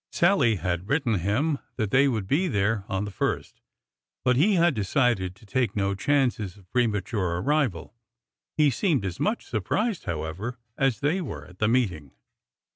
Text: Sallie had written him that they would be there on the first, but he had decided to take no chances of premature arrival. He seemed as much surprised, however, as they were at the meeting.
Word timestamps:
Sallie 0.11 0.55
had 0.55 0.89
written 0.89 1.19
him 1.19 1.59
that 1.75 1.91
they 1.91 2.07
would 2.07 2.27
be 2.27 2.47
there 2.47 2.85
on 2.89 3.05
the 3.05 3.11
first, 3.11 3.61
but 4.25 4.35
he 4.35 4.55
had 4.55 4.73
decided 4.73 5.35
to 5.35 5.45
take 5.45 5.75
no 5.75 5.93
chances 5.93 6.57
of 6.57 6.67
premature 6.71 7.37
arrival. 7.39 7.93
He 8.57 8.71
seemed 8.71 9.05
as 9.05 9.19
much 9.19 9.45
surprised, 9.45 10.05
however, 10.05 10.57
as 10.75 11.01
they 11.01 11.21
were 11.21 11.45
at 11.45 11.59
the 11.59 11.67
meeting. 11.67 12.13